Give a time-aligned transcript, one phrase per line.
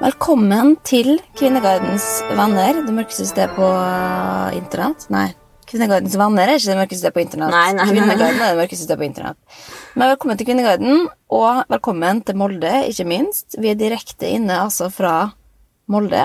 [0.00, 5.02] Velkommen til Kvinnegardens venner, det mørkeste stedet på eh, internett.
[5.12, 5.26] Nei,
[5.68, 7.52] Kvinnegardens venner er ikke det mørkeste stedet på internett.
[7.52, 7.96] Nei, nei, nei.
[7.98, 9.58] Kvinnegarden er det mørkeste stedet på internett.
[10.00, 11.04] Men velkommen til Kvinnegarden,
[11.36, 13.58] og velkommen til Molde, ikke minst.
[13.60, 15.14] Vi er direkte inne altså fra
[15.92, 16.24] Molde,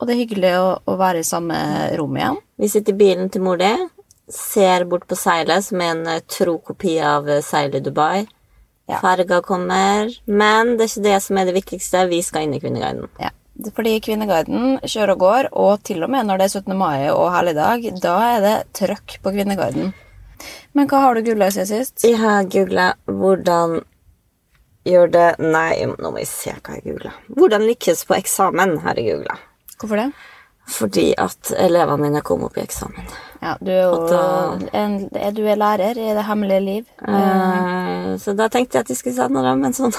[0.00, 1.60] og det er hyggelig å, å være i samme
[2.00, 2.40] rom igjen.
[2.56, 3.74] Vi sitter i bilen til mor di,
[4.32, 8.24] ser bort på seilet, som er en eh, tro kopi av eh, seilet i Dubai.
[8.90, 8.98] Ja.
[9.02, 12.06] Farga kommer, men det er ikke det som er det viktigste.
[12.10, 13.06] Vi skal inn i Kvinneguiden.
[13.22, 13.30] Ja.
[13.76, 16.76] Fordi Kvinneguiden kjører og går, og til og med når det er 17.
[16.78, 19.92] mai og helligdag, da er det trøkk på Kvinneguiden.
[20.72, 22.04] Men hva har du googla siden sist?
[22.06, 23.80] Jeg har googla hvordan
[24.88, 27.12] gjør det Nei, nå må jeg se hva jeg googla.
[27.36, 29.36] Hvordan lykkes på eksamen, har jeg googla.
[29.80, 30.10] Hvorfor det?
[30.70, 33.06] Fordi at elevene mine kom opp i eksamen.
[33.42, 34.96] Ja, du er jo da- en,
[35.34, 36.84] du er lærer i det hemmelige liv.
[37.08, 39.94] Eh, så da tenkte jeg at de skulle sende dem en sånn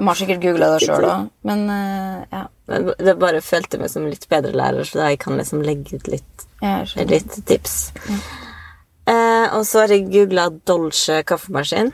[0.00, 2.44] De har sikkert googla det sjøl òg, men eh, ja.
[2.70, 6.08] Men Det bare følte meg som litt bedre lærer, så jeg kan liksom legge ut
[6.08, 6.46] litt,
[7.10, 7.74] litt tips.
[9.10, 11.92] Eh, og så har jeg googla Dolce kaffemaskin.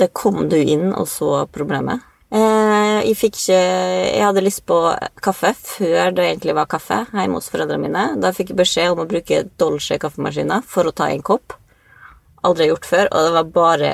[0.00, 2.00] Det kom du inn og så problemet.
[2.34, 4.76] Eh, jeg fikk ikke Jeg hadde lyst på
[5.22, 8.06] kaffe før det egentlig var kaffe hjemme hos foreldrene mine.
[8.22, 11.54] Da fikk jeg beskjed om å bruke Dolce kaffemaskiner for å ta en kopp.
[12.46, 13.92] Aldri gjort før, og det var bare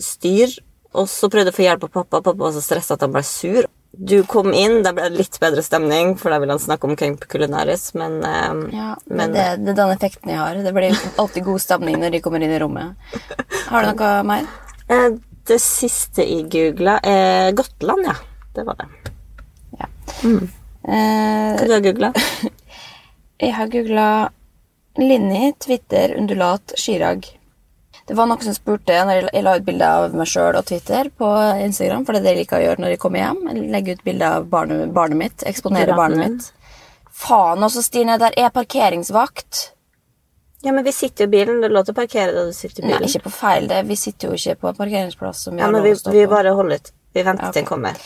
[0.00, 0.54] styr.
[0.94, 2.22] Og så prøvde jeg å få hjelp av pappa.
[2.22, 3.66] Pappa var så stressa at han ble sur.
[3.94, 6.96] Du kom inn, da ble det litt bedre stemning, for da ville han snakke om
[6.98, 10.54] Camp Culinaris, men, eh, Ja, men men det, det er den effekten jeg har.
[10.54, 12.94] Det blir alltid god stemning når de kommer inn i rommet.
[13.68, 14.46] Har du noe mer?
[15.48, 18.14] Det siste jeg googla, er Gotland, ja.
[18.54, 18.88] Det var det.
[20.24, 22.10] Eh, Hva du har googla?
[23.42, 24.08] jeg har googla
[25.00, 27.26] Linni, Twitter, undulat, skirag.
[28.06, 31.08] Det var noen som spurte når jeg- la ut bilde av meg sjøl og Twitter
[31.18, 31.30] på
[31.64, 33.40] Instagram, for det er det jeg liker å gjøre når jeg kommer hjem.
[33.48, 35.44] Jeg legger ut bilde av barnet, barnet mitt.
[35.48, 36.52] Eksponere barnet mitt.
[37.10, 39.70] Faen også, Stine, der er parkeringsvakt.
[40.64, 41.60] Ja, men vi sitter jo i bilen.
[41.60, 43.02] Det er lov til å parkere da du sitter i bilen.
[43.04, 43.66] Nei, ikke på feil.
[43.68, 43.82] Det.
[43.88, 46.00] Vi sitter jo ikke på en parkeringsplass som vi ja, har men lov vi, å
[46.00, 46.92] stå vi bare holder ut.
[47.14, 47.58] Vi venter Ja, okay.
[47.58, 47.98] til den kommer.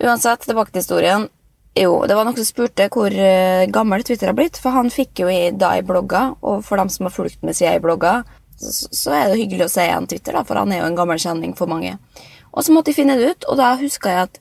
[0.00, 1.28] Uansett, tilbake til historien.
[1.76, 5.20] Jo, det var noen som spurte hvor eh, gammel Twitter har blitt, for han fikk
[5.20, 8.22] jo i, da i blogga, og for dem som har fulgt med siden i blogga,
[8.56, 10.96] så, så er det hyggelig å se igjen Twitter, da, for han er jo en
[10.96, 11.98] gammel kjenning for mange.
[12.56, 14.40] Og så måtte jeg finne det ut, og da huska jeg at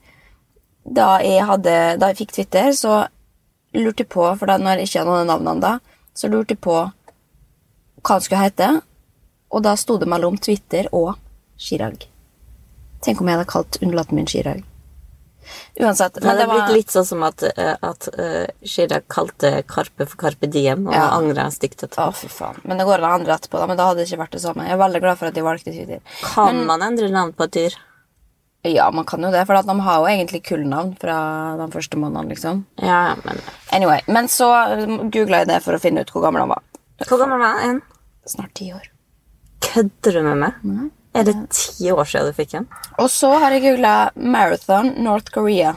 [0.96, 3.02] da jeg, hadde, da jeg fikk Twitter, så
[3.76, 5.74] lurte jeg på, for da når jeg ikke hadde noen navnene da,
[6.16, 6.78] så lurte jeg på
[8.06, 8.70] hva han skulle hete,
[9.52, 11.16] og da sto det mellom Twitter og
[11.58, 12.06] Chirag.
[13.06, 14.64] Tenk om jeg hadde kalt undulaten min Chirag.
[15.80, 16.16] Uansett.
[16.18, 20.50] Det hadde blitt litt sånn som at, eh, at uh, Chirag kalte Karpe for Karpe
[20.50, 21.10] Diem, og Ja.
[21.14, 22.08] angra stygt etterpå.
[22.10, 22.62] Å, fy faen.
[22.64, 24.42] Men det går an å endre etterpå, da, men da hadde det ikke vært det
[24.42, 24.66] samme.
[24.66, 26.02] Jeg er veldig glad for at de valgte Twitter.
[26.24, 27.78] Kan man endre navn på et dyr?
[28.66, 31.18] Ja, man kan jo det, for at de har jo egentlig kullnavn fra
[31.60, 32.64] de første månedene, liksom.
[32.82, 33.42] Ja, ja, men
[33.76, 34.48] Anyway, men så
[35.14, 36.64] googla jeg det for å finne ut hvor gammel han var.
[37.06, 37.84] Hvor gammel var han?
[38.26, 38.90] Snart ti år.
[39.62, 40.92] Kødder du med meg?
[41.16, 42.66] Er det ti år siden du fikk den?
[43.00, 45.76] Og så har jeg googla Marathon North Korea.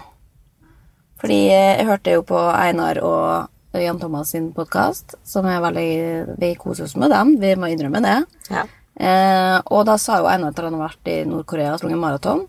[1.20, 6.54] Fordi jeg hørte jo på Einar og Jan Thomas sin podkast, som er veldig Vi
[6.58, 8.18] koser oss med dem, vi må innrømme det.
[8.50, 8.64] Ja.
[8.98, 12.46] Eh, og da sa jo Einar at han har vært i Nord-Korea og sprunget maraton.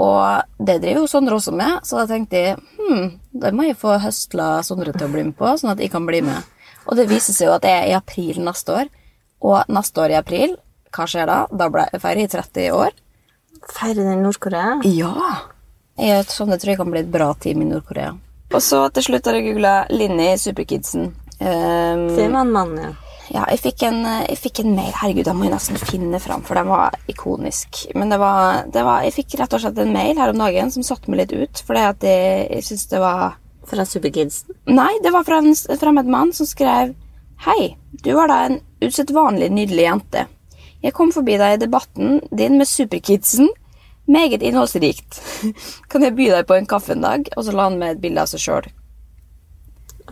[0.00, 3.78] Og det driver jo Sondre også med, så da tenkte jeg hm, da må jeg
[3.80, 6.46] få høstla Sondre til å bli med på, sånn at jeg kan bli med.
[6.86, 8.92] Og det viser seg jo at det er i april neste år.
[9.40, 10.56] Og neste år i april,
[10.94, 11.38] hva skjer da?
[11.50, 12.96] Da ble jeg feirer jeg 30 år.
[13.70, 14.80] Feirer den i Nord-Korea?
[14.88, 15.36] Ja!
[16.00, 18.14] Jeg sånn, jeg tror jeg kan bli et bra team i Nord-Korea.
[18.50, 21.10] Og så til slutt har jeg googla Linni Superkidsen.
[21.40, 22.90] Um, Det man mann, ja.
[23.30, 24.90] ja, jeg fikk, en, jeg fikk en mail.
[24.96, 27.84] Herregud, den må jeg nesten finne fram, for den var ikonisk.
[27.94, 30.72] Men det var, det var, jeg fikk rett og slett en mail her om dagen
[30.74, 31.62] som satte meg litt ut.
[31.68, 33.38] Fordi at jeg, jeg synes det var
[33.70, 34.56] Fra Superkidsen.
[34.72, 36.96] Nei, det var fra en fremmed mann som skrev
[37.40, 40.26] Hei, du var da en usedvanlig nydelig jente.
[40.84, 43.48] Jeg kom forbi deg i debatten din med Superkidsen.
[44.04, 45.22] Meget innholdsrikt.
[45.88, 47.30] Kan jeg by deg på en kaffe en dag?
[47.38, 48.68] Og så la han med et bilde av seg sjøl.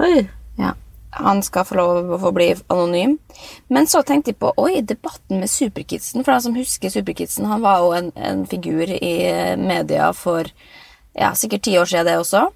[0.01, 0.25] Oi.
[0.57, 0.73] Ja.
[1.19, 3.19] Han skal få lov å forbli bli anonym.
[3.69, 6.25] Men så tenkte jeg på oi, debatten med Superkidsen.
[6.25, 9.15] For den som husker Superkidsen, han var jo en, en figur i
[9.61, 10.49] media for
[11.13, 12.47] ja, sikkert ti år siden, det også.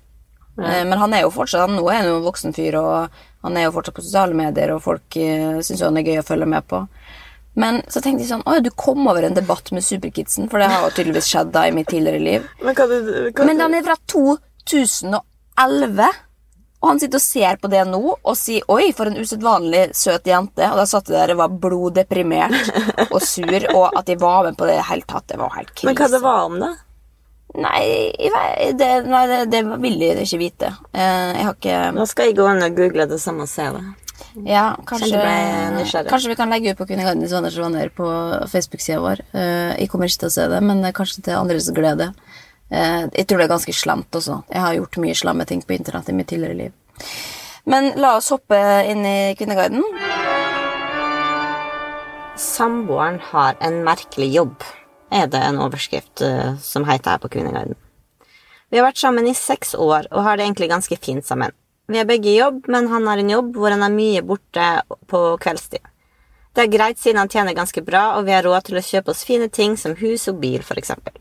[0.60, 3.22] Eh, Men han er jo fortsatt han, Nå er han jo en voksen fyr, og
[3.46, 6.20] han er jo fortsatt på sosiale medier, og folk uh, syns jo han er gøy
[6.20, 6.84] å følge med på.
[7.58, 10.70] Men så tenkte jeg sånn Å, du kom over en debatt med Superkidsen, for det
[10.72, 12.46] har jo tydeligvis skjedd da i mitt tidligere liv.
[12.62, 16.12] Men hva hva Men den er fra 2011.
[16.82, 20.24] Og han sitter og ser på det nå og sier 'oi, for en usedvanlig søt
[20.26, 20.70] jente'.
[20.70, 22.72] Og da satt jeg der og var bloddeprimert
[23.12, 25.54] og sur, og at jeg var med på det i det hele tatt, det var
[25.58, 25.92] helt krise.
[25.92, 26.72] Men hva det var om, da?
[27.54, 28.12] Nei,
[28.80, 30.70] det, nei det, det vil jeg ikke vite.
[30.96, 33.66] Eh, Jeg har ikke Nå skal jeg gå inn og google det samme og se
[33.74, 33.82] det.
[34.48, 35.18] Ja, kanskje,
[36.08, 38.06] kanskje vi kan legge ut på Kvinneguiden Gardens Svanners venner på
[38.48, 39.20] Facebook-sida vår.
[39.36, 42.12] Eh, Jeg kommer ikke til å se det, men kanskje til andres glede.
[42.70, 44.38] Eh, Jeg tror det er ganske slemt også.
[44.48, 46.72] Jeg har gjort mye slemme ting på internett i mitt tidligere liv.
[47.66, 48.56] Men la oss hoppe
[48.88, 49.84] inn i Kvinneguiden.
[52.36, 54.64] Samboeren har en merkelig jobb,
[55.12, 57.76] er det en overskrift eh, som heter her på Kvinneguiden.
[58.72, 61.52] Vi har vært sammen i seks år og har det egentlig ganske fint sammen.
[61.92, 64.68] Vi er begge i jobb, men han har en jobb hvor han er mye borte
[65.10, 65.82] på kveldstid.
[66.52, 69.12] Det er greit siden han tjener ganske bra, og vi har råd til å kjøpe
[69.12, 71.14] oss fine ting som hus og bil, eksempel.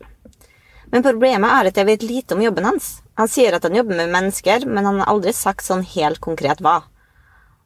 [0.92, 2.98] Men problemet er at jeg vet lite om jobben hans.
[3.16, 6.60] Han sier at han jobber med mennesker, men han har aldri sagt sånn helt konkret
[6.60, 6.82] hva.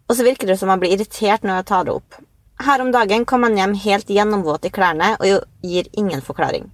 [0.06, 2.18] Og så virker det som han blir irritert når jeg tar det opp.
[2.56, 6.70] Her om dagen kom han hjem helt gjennomvåt i klærne og gir ingen forklaring.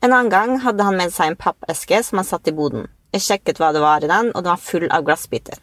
[0.00, 2.86] En annen gang hadde han med seg en pappeske som han satt i boden.
[3.12, 5.60] Jeg sjekket hva det var i den, og den var full av glassbiter.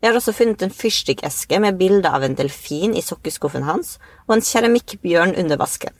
[0.00, 3.98] Jeg har også funnet en fyrstikkeske med bilde av en delfin i sokkeskuffen hans
[4.28, 5.92] og en keramikkbjørn under vasken.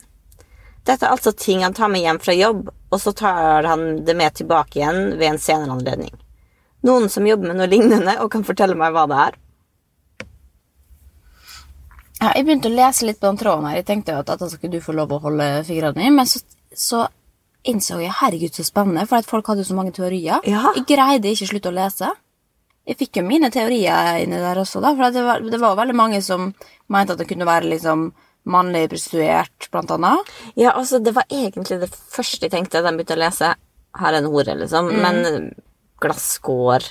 [0.87, 4.15] Dette er altså ting han tar med hjem fra jobb, og så tar han det
[4.17, 6.15] med tilbake igjen ved en senere anledning.
[6.87, 9.37] Noen som jobber med noe lignende og kan fortelle meg hva det er?
[12.21, 13.79] Ja, jeg begynte å lese litt på den tråden her.
[13.79, 16.43] Jeg tenkte jo at dette ikke du få lov å holde fingrene i, men så,
[16.77, 17.05] så
[17.65, 20.43] innså jeg herregud så spennende, for at folk hadde jo så mange teorier.
[20.45, 20.67] Ja.
[20.77, 22.11] Jeg greide ikke å slutte å lese.
[22.85, 25.97] Jeg fikk jo mine teorier inni der også, da, for det var, det var veldig
[25.97, 26.51] mange som
[26.93, 28.11] mente at det kunne være liksom
[28.53, 30.31] mannlig prostituert, blant annet.
[30.57, 33.51] Ja, altså, det var egentlig det første jeg tenkte da jeg begynte å lese.
[33.97, 34.93] Her er en hore, liksom.
[35.03, 35.51] Men
[36.01, 36.85] glasskår,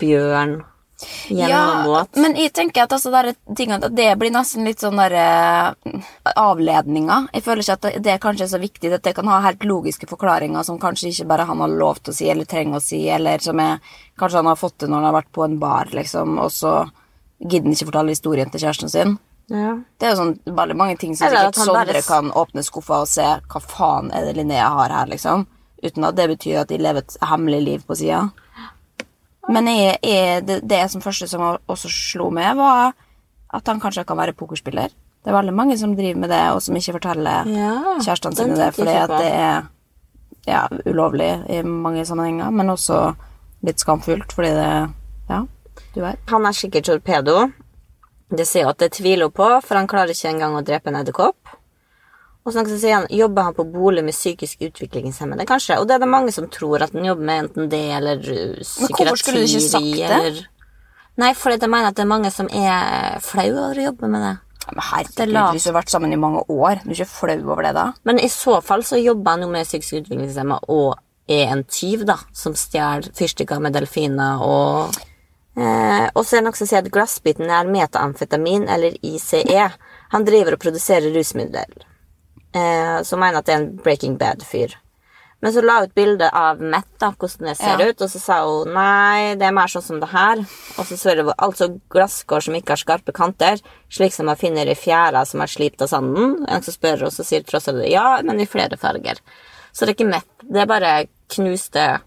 [0.00, 0.60] bjørn,
[1.28, 3.10] gjennomvåt men jeg tenker at altså,
[3.56, 6.02] tingene, at det blir nesten litt sånn der eh,
[6.36, 7.28] avledninger.
[7.34, 8.92] Jeg føler ikke at det, kanskje er så viktig.
[8.96, 12.12] At det kan ha helt logiske forklaringer som kanskje ikke bare han har lov til
[12.14, 13.78] å si eller trenger å si, eller som er,
[14.20, 16.74] kanskje han har fått det når han har vært på en bar, liksom, og så
[17.40, 19.16] gidder han ikke fortelle historien til kjæresten sin.
[19.50, 19.72] Ja.
[19.98, 22.62] Det er jo sånn veldig mange ting som sikkert at bare Sondre s- kan åpne
[22.62, 25.46] skuffa og se hva faen er det Linnea har her, liksom.
[25.82, 28.26] Uten at det betyr at de lever et hemmelig liv på sida.
[29.48, 32.92] Men jeg, jeg, det, det som første som også slo meg, var
[33.50, 34.92] at han kanskje kan være pokerspiller.
[35.20, 38.56] Det er veldig mange som driver med det, og som ikke forteller Ja, kjærestene sine
[38.56, 39.66] det, fordi at det er
[40.48, 43.00] ja, ulovlig i mange sammenhenger, men også
[43.66, 44.70] litt skamfullt, fordi det
[45.30, 45.42] Ja,
[45.94, 46.22] du vet.
[46.30, 47.50] Han er sikkert torpedo.
[48.30, 51.00] Det sier at det tviler hun på, for han klarer ikke engang å drepe en
[51.02, 51.56] edderkopp.
[52.50, 55.78] Og så sier han, jobber han på bolig med psykisk utviklingshemmede, kanskje?
[55.80, 58.60] Og det er det mange som tror at han jobber med enten det eller uh,
[58.82, 60.08] Men hvorfor skulle du ikke sagt det?
[60.20, 60.40] Eller...
[61.20, 64.24] Nei, fordi jeg mener at det er mange som er flau over å jobbe med
[64.24, 64.36] det.
[64.70, 67.12] Men Det er herregud, hvis du har vært sammen i mange år, du er ikke
[67.12, 67.86] flau over det da?
[68.06, 70.98] Men i så fall så jobber han jo med psykisk utviklingshemmede og
[71.30, 74.96] er en tyv, da, som stjeler fyrstikker med delfiner og
[75.54, 79.68] eh, Og så er det noen som sier at glassbiten er metamfetamin eller ICE.
[80.14, 81.68] Han driver og produserer rusmidler.
[82.54, 84.74] Eh, som mener at det er en Breaking Bad-fyr.
[85.40, 87.86] Men så la hun ut bilde av Matt, da, hvordan det ser Ja.
[87.88, 90.42] ut, og så sa hun nei, det er mer sånn som det her.
[90.76, 94.68] Og så ser det altså glasskår som ikke har skarpe kanter, slik som man finner
[94.68, 96.44] i fjæra som er slipt av sanden.
[96.46, 99.16] En som spør, og så sier tross alt ja, men i flere farger.
[99.72, 102.00] Så det er ikke Matt, det er bare knuste,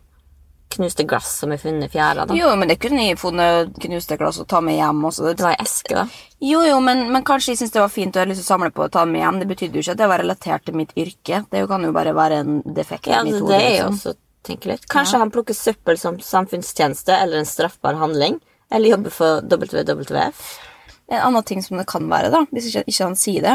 [0.74, 2.36] knuste glass som er funnet i fjæra, da.
[2.38, 5.26] Jo, men det kunne jeg funnet knuste glass og ta med hjem også.
[5.32, 6.06] Det var ei eske, da.
[6.44, 8.50] Jo, jo, men, men kanskje jeg synes det var fint og jeg har lyst til
[8.50, 9.40] å samle på og ta med hjem.
[9.42, 11.44] Det betydde jo ikke at det var relatert til mitt yrke.
[11.54, 13.90] Det kan jo bare være en defekt Ja, i mitt det, hode.
[13.94, 14.20] liksom.
[14.92, 18.42] Kanskje han plukker søppel som samfunnstjeneste eller en straffbar handling.
[18.74, 20.42] Eller jobber for WWF.
[21.14, 23.54] En annen ting som det kan være, da, hvis ikke, ikke han sier det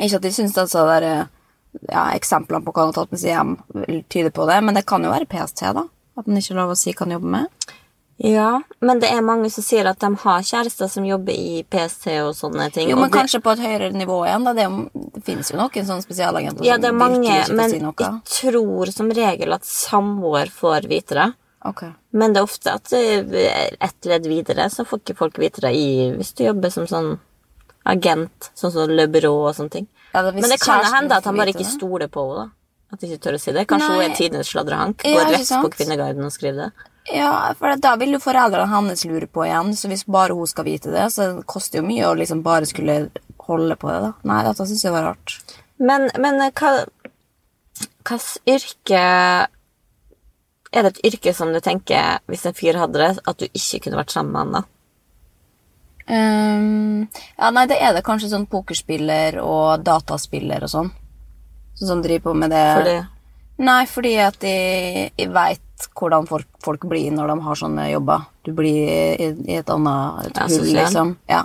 [0.00, 1.28] Ikke at jeg syns altså det er
[1.90, 3.50] ja, eksemplene på hva han har tatt med seg hjem,
[4.10, 5.84] tyder på det, men det kan jo være PST, da.
[6.20, 7.76] At han ikke har lov å si hva han jobber med.
[8.22, 12.10] Ja, men det er mange som sier at de har kjærester som jobber i PST
[12.20, 12.90] og sånne ting.
[12.90, 14.44] Jo, men det, kanskje på et høyere nivå igjen.
[14.44, 14.52] Da.
[14.58, 17.80] Det, er det finnes jo noen sånne spesialagenter Ja, det er mange, ikke men si
[17.80, 21.26] jeg tror som regel at samboer får vite det.
[21.64, 21.86] Ok.
[22.12, 25.72] Men det er ofte at eh, ett ledd videre så får ikke folk vite det
[25.76, 27.14] i, hvis du jobber som sånn
[27.88, 29.88] agent, sånn som Le Bureau og sånne ting.
[30.12, 32.44] Ja, det Men det kan hende at han bare ikke stoler på henne.
[32.44, 32.59] da.
[32.90, 33.66] At de ikke tør å si det.
[33.70, 35.04] Kanskje hun er tidenes sladrehank.
[35.04, 36.88] Går ja, rett på Kvinneguiden og skriver det.
[37.10, 40.66] Ja, for da vil jo foreldrene hans lure på igjen, så hvis bare hun skal
[40.66, 42.98] vite det, så det koster jo mye å liksom bare skulle
[43.46, 44.10] holde på det, da.
[44.30, 45.38] Nei, dette syns jeg var rart.
[45.80, 46.84] Men, men eh, hva
[48.10, 49.00] Hvilket yrke
[50.70, 53.80] Er det et yrke som du tenker, hvis en fyr hadde det, at du ikke
[53.84, 54.62] kunne vært sammen med han da?
[56.10, 60.90] Um, ja, nei, det er det kanskje sånn pokerspiller og dataspiller og sånn.
[61.80, 62.64] Som driver på med det.
[62.76, 62.98] For det.
[63.60, 68.26] Nei, fordi at jeg, de veit hvordan folk, folk blir når de har sånne jobber.
[68.44, 68.76] Du blir
[69.20, 71.14] i, i et annet et hull, liksom.
[71.28, 71.42] Ja.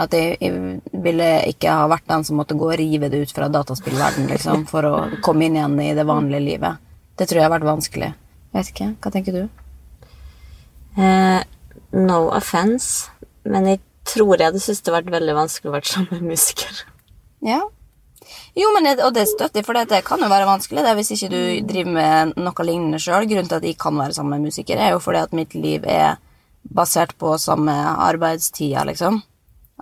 [0.00, 3.34] At jeg, jeg ville ikke ha vært den som måtte gå og rive det ut
[3.34, 4.94] fra dataspillverden, liksom, for å
[5.26, 6.78] komme inn igjen i det vanlige livet.
[7.18, 8.12] Det tror jeg har vært vanskelig.
[8.54, 8.92] Vet ikke.
[9.02, 9.42] Hva tenker du?
[10.96, 11.42] eh,
[11.92, 13.10] No offence,
[13.44, 16.82] men jeg tror jeg hadde syntes det vært veldig vanskelig å være sammen med musiker.
[17.46, 17.60] Ja.
[18.58, 21.12] Jo, men det, og det støtter jeg, for det, kan jo være vanskelig det, hvis
[21.16, 23.28] ikke du driver med noe lignende sjøl.
[23.30, 25.84] Grunnen til at jeg kan være sammen med musikere, er jo fordi at mitt liv
[25.86, 26.18] er
[26.76, 27.72] basert på samme
[28.10, 29.22] arbeidstida, liksom.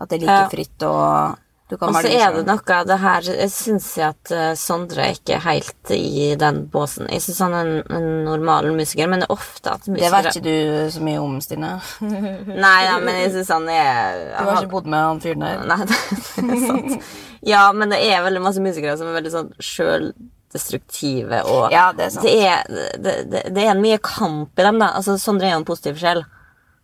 [0.01, 0.49] At det er like Ja.
[0.53, 1.39] fritt, og
[1.69, 5.03] du kan Og så er det noe av det her Jeg syns at eh, Sondre
[5.05, 7.09] er ikke helt i den båsen.
[7.13, 10.13] Jeg syns han er en, en normal musiker, men det er ofte at musikere Det
[10.15, 11.75] vet ikke du så mye om, Stine.
[12.01, 15.67] Nei, nei, men jeg syns han er Du har ikke bodd med han fyren der.
[15.69, 15.99] Nei, det,
[16.39, 17.11] det er sant.
[17.47, 22.09] Ja, men det er veldig masse musikere som er veldig sånn sjøldestruktive og Ja, det
[22.09, 22.23] er.
[22.23, 22.63] Det er,
[22.99, 24.93] det, det, det er mye kamp i dem, da.
[24.99, 26.25] Altså, Sondre er jo en positiv sjel.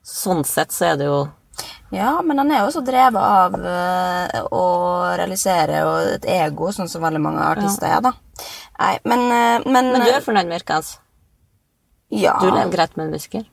[0.04, 1.22] Sånn sett så er det jo
[1.94, 4.64] Ja, men han er jo så drevet av eh, å
[5.16, 5.80] realisere
[6.16, 8.12] et ego, sånn som veldig mange artister er, da.
[8.80, 10.98] Nei, men, eh, men Men du er fornøyd med yrket hans?
[12.14, 12.36] ja.
[12.40, 13.44] Du lever greit med en musiker?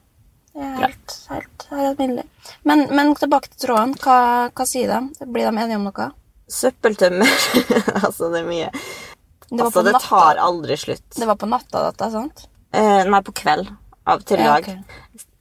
[0.54, 2.26] Ja, helt, helt, helt alminnelig.
[2.68, 3.94] Men, men tilbake til tråden.
[4.04, 5.26] Hva, hva sier de?
[5.32, 6.08] Blir de enige om noe?
[6.52, 7.32] Søppeltømmer.
[8.06, 10.08] altså, det er mye Det Altså, det natta.
[10.08, 11.08] tar aldri slutt.
[11.18, 12.46] Det var på natta, dette, sant?
[12.76, 13.72] Eh, nei, på kveld.
[14.08, 14.84] Av til i Ja, dag.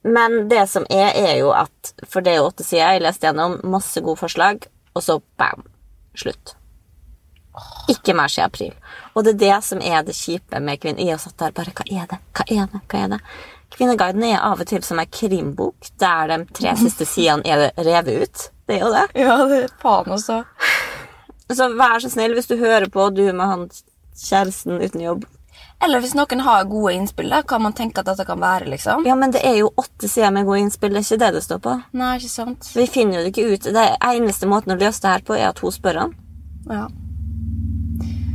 [0.03, 2.95] Men det som er, er jo at For det er jo åtte sider.
[2.95, 4.65] Jeg leste gjennom masse gode forslag,
[4.95, 5.63] og så bam!
[6.17, 6.55] Slutt.
[7.91, 8.73] Ikke mer siden april.
[9.15, 11.03] Og det er det som er det kjipe med kvinner.
[11.03, 12.19] Jeg har satt der bare Hva er det?
[12.37, 12.81] Hva er det?
[12.91, 13.19] Hva er det?
[13.71, 18.25] Kvinneguiden er av og til som ei krimbok der de tre siste sidene er revet
[18.25, 18.45] ut.
[18.67, 19.05] Det er jo det.
[19.19, 20.41] Ja, det er faen også.
[21.55, 23.67] Så vær så snill, hvis du hører på, du med han
[24.17, 25.23] kjæresten uten jobb
[25.83, 29.05] Eller hvis noen har gode innspill, da, kan man tenke at dette kan være, liksom.
[29.07, 30.93] Ja, men det er jo åtte sider med gode innspill.
[30.93, 31.73] Det er ikke det det står på.
[31.97, 32.69] Nei, ikke sant?
[32.77, 33.69] Vi finner jo det ikke ut.
[33.73, 36.13] Det eneste måten å løse det her på, er at hun spør han,
[36.69, 36.85] Ja.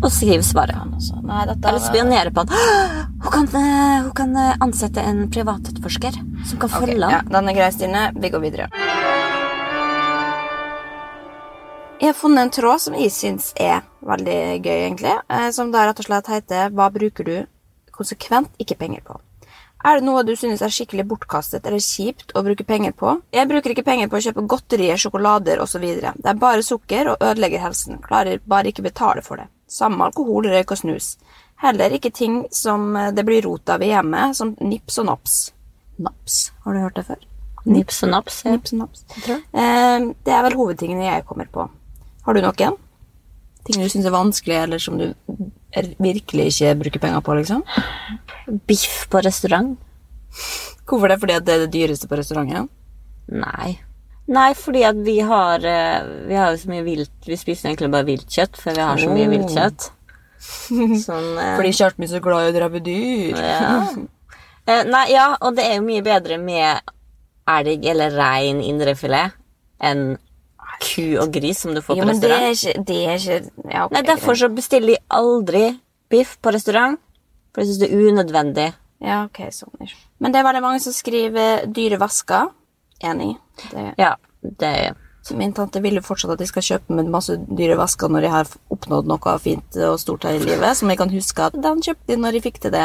[0.03, 0.77] og skriver svaret.
[0.99, 3.07] Altså, nei, dette Eller spionere på han.
[3.27, 7.31] Hun kan, eh, hun kan eh, ansette en privatetterforsker som kan følge ja, han.
[7.33, 8.05] den er grei, Stine.
[8.15, 8.69] Vi går videre.
[11.97, 15.15] Jeg har funnet en tråd som jeg syns er veldig gøy, egentlig.
[15.31, 17.47] eh, Som da rett og slett heter 'Hva bruker du
[17.93, 19.21] konsekvent ikke penger på'?
[19.85, 23.23] Er det noe du synes er skikkelig bortkastet eller kjipt å bruke penger på?
[23.33, 25.81] Jeg bruker ikke penger på å kjøpe godterier, sjokolader osv.
[25.81, 27.99] Det er bare sukker og ødelegger helsen.
[28.03, 29.49] Klarer bare ikke betale for det.
[29.69, 31.17] Samme alkohol, røyk og snus.
[31.63, 35.53] Heller ikke ting som eh, det blir rot av i hjemmet, som nips og naps.
[35.99, 37.17] Naps, har du hørt det før?
[37.65, 38.43] Nips og naps.
[38.45, 38.51] Ja.
[38.53, 39.05] Nips og naps.
[39.29, 41.71] Eh, det er vel hovedtingene jeg kommer på.
[42.27, 42.77] Har du noen?
[43.67, 45.09] Ting du syns er vanskelig, eller som du
[46.03, 47.65] virkelig ikke bruker penger på, liksom?
[48.69, 49.75] Biff på restaurant?
[50.87, 51.19] Hvorfor det?
[51.23, 52.69] Fordi det er det dyreste på restauranten?
[53.33, 53.77] Nei.
[54.31, 57.93] Nei, fordi at vi har eh, Vi har jo så mye vilt Vi spiser egentlig
[57.95, 59.33] bare viltkjøtt, for vi har så mye Oh.
[59.35, 59.87] viltkjøtt.
[61.07, 63.39] Sånn eh, Fordi min er så glad i å drepe dyr.
[63.39, 63.71] Ja.
[64.67, 66.83] Eh, nei, ja, og det er jo mye bedre med
[67.47, 69.35] elg eller rein indrefilet
[69.79, 70.17] enn
[70.83, 72.77] ku og gris som du får Jo, på men det er restaurant.
[72.77, 75.65] ikke, det er ikke ja, okay, Nei, Derfor så bestiller de aldri
[76.11, 76.99] biff på restaurant,
[77.53, 78.69] for jeg syns det er unødvendig.
[79.05, 79.99] Ja, ok, sånn er det.
[80.21, 82.53] Men det er veldig mange som skriver dyre vasker.
[83.05, 83.35] Enig.
[83.71, 84.95] Det, Ja, det
[85.35, 88.29] min tante vil jo fortsatt at de skal kjøpe med masse dyre vasker når de
[88.31, 91.83] har oppnådd noe fint og stort her i livet, som jeg kan huske at den
[91.83, 92.85] kjøpte de når de fikk til det.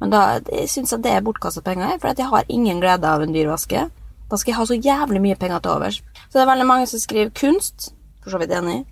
[0.00, 3.04] Men da jeg syns jeg det er bortkasta penger, for at jeg har ingen glede
[3.04, 3.84] av en dyr vaske.
[4.30, 6.00] Da skal jeg ha så jævlig mye penger til overs.
[6.28, 8.84] Så det er veldig mange som skriver kunst, for så vidt enig.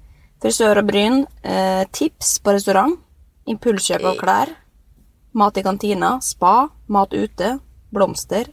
[0.43, 1.25] Frisør og bryn.
[1.45, 2.99] Eh, tips på restaurant.
[3.49, 4.53] Impulskjøp av klær.
[5.35, 6.17] Mat i kantina.
[6.21, 6.69] Spa.
[6.89, 7.59] Mat ute.
[7.95, 8.51] Blomster.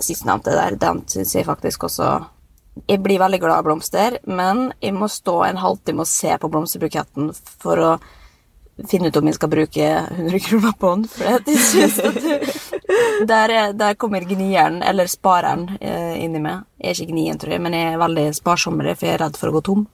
[0.00, 2.24] Sistnevnte der, den syns jeg faktisk også
[2.88, 6.48] Jeg blir veldig glad av blomster, men jeg må stå en halvtime og se på
[6.50, 7.28] blomsterbuketten
[7.62, 7.90] for å
[8.90, 11.04] finne ut om jeg skal bruke 100 kroner på den.
[11.06, 12.73] For jeg synes at
[13.30, 16.66] der, er, der kommer gnieren, eller spareren, eh, inni meg.
[16.78, 19.38] Jeg er ikke gnien, tror jeg, men jeg er veldig sparsommere, for jeg er redd
[19.40, 19.86] for å gå tom.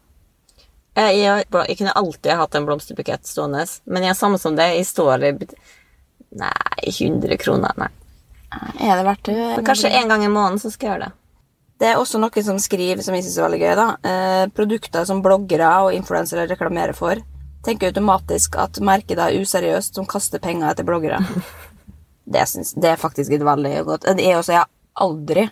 [0.98, 4.72] jeg, jeg, jeg kunne alltid hatt en blomsterbukett stående, men jeg er samme som det.
[4.74, 5.36] Jeg står i
[6.30, 6.52] Nei,
[6.86, 7.88] 100 kroner, nei.
[8.78, 9.34] Er det verdt det?
[9.56, 11.16] Men kanskje en gang i måneden så skal jeg gjøre det.
[11.80, 13.86] Det er også noen som skriver, som jeg synes er veldig gøy, da.
[14.04, 17.22] Eh, produkter som bloggere og influensere reklamerer for.
[17.64, 21.22] Tenker automatisk at merket er useriøst som kaster penger etter bloggere.
[22.30, 24.70] det, synes, det er faktisk et veldig godt Det er også, jeg har
[25.04, 25.48] aldri,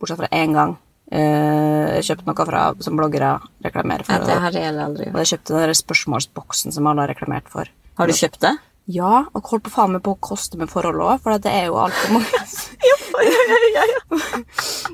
[0.00, 0.76] bortsett fra én gang,
[1.10, 4.14] eh, kjøpt noe fra, som bloggere reklamerer for.
[4.18, 4.26] for.
[4.26, 5.20] det har jeg aldri Og gjort.
[5.22, 7.70] jeg kjøpte den der spørsmålsboksen som alle har reklamert for.
[7.98, 8.56] Har du kjøpt det?
[8.88, 11.66] Ja, og holdt på faen meg på å koste med forhold òg, for det er
[11.68, 12.38] jo altfor mange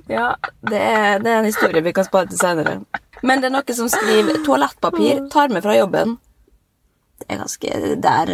[0.09, 0.35] Ja,
[0.71, 2.79] det er, det er en historie vi kan spare til senere.
[3.23, 6.17] Men det er noen som skriver toalettpapir tar med fra jobben.
[7.23, 7.69] Det er ganske
[8.03, 8.33] Der,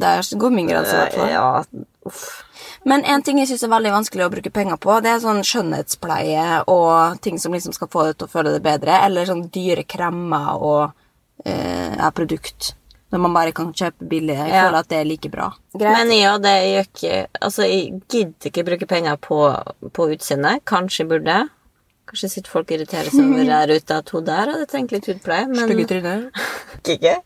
[0.00, 1.32] der går min grense, i hvert fall.
[1.32, 1.64] Ja,
[2.06, 2.42] uff.
[2.84, 5.42] Men en ting jeg syns er veldig vanskelig å bruke penger på, det er sånn
[5.44, 9.46] skjønnhetspleie og ting som liksom skal få deg til å føle deg bedre, eller sånn
[9.52, 10.92] dyre kremmer og
[11.44, 12.74] eh, ja, produkt.
[13.10, 14.36] Når man bare kan kjøpe billig.
[14.38, 14.66] Jeg Ja.
[14.68, 15.48] føler at det er like bra.
[15.74, 19.38] Men ja, det gjør ikke Altså, jeg gidder ikke bruke penger på,
[19.92, 20.62] på utseendet.
[20.64, 21.48] Kanskje jeg burde.
[22.06, 25.06] Kanskje sitter folk og irriterer seg over der ute at hun der hadde trengt litt
[25.10, 26.22] hudpleie, men Stygge tryner.
[26.94, 27.16] ikke.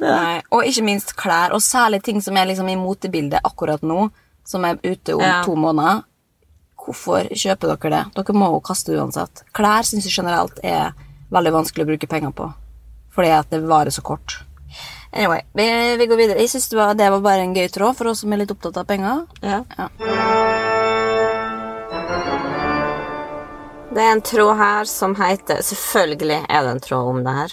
[0.00, 4.10] Nei, og ikke minst klær, og særlig ting som er liksom i motebildet akkurat nå,
[4.44, 5.42] som er ute om Ja.
[5.44, 6.02] to måneder.
[6.84, 8.02] Hvorfor kjøper dere det?
[8.18, 9.42] Dere må jo kaste det uansett.
[9.56, 10.92] Klær syns jeg generelt er
[11.32, 12.50] veldig vanskelig å bruke penger på,
[13.14, 14.42] fordi at det varer så kort.
[15.14, 16.40] Anyway, vi, vi går videre.
[16.42, 18.50] Jeg synes det var, det var bare en gøy tråd for oss som er litt
[18.50, 19.26] opptatt av penger.
[19.42, 19.62] Ja.
[19.78, 19.88] Ja.
[23.94, 27.52] Det er en tråd her som heter Selvfølgelig er det en tråd om det her.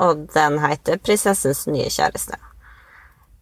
[0.00, 2.38] Og den heter 'Prinsessens nye kjæreste'.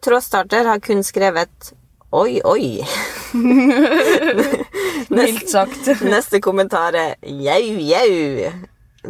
[0.03, 1.73] Trådstarter har kun skrevet
[2.13, 2.87] 'oi, oi'.
[5.17, 5.87] Mildt sagt.
[6.15, 8.53] Neste kommentar er 'jau, jau'.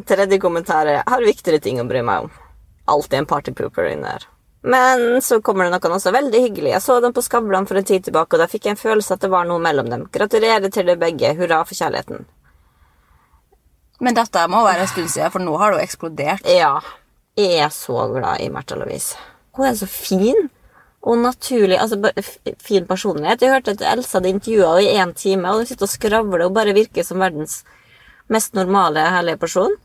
[0.04, 2.30] Tredje kommentar er 'har viktigere ting å bry meg om'.
[2.88, 4.28] Alltid en partypooper inni der.
[4.62, 6.72] Men så kommer det noen også veldig hyggelig.
[6.72, 9.14] Jeg så dem på Skavlan for en tid tilbake, og da fikk jeg en følelse
[9.14, 10.08] at det var noe mellom dem.
[10.12, 11.34] Gratulerer til dere begge.
[11.38, 12.26] Hurra for kjærligheten.
[14.00, 16.50] Men dette må være en stund siden, for nå har det jo eksplodert.
[16.58, 16.80] Ja.
[17.38, 19.14] Er så glad i Märtha Louise.
[19.55, 20.48] Hun er så fin
[21.07, 21.79] og naturlig.
[21.79, 21.98] Altså,
[22.59, 23.42] fin personlighet.
[23.44, 26.46] Jeg hørte at Elsa hadde intervjua henne i én time, og hun sitter og skravler
[26.48, 27.61] og bare virker som verdens
[28.29, 29.77] mest normale, herlige person.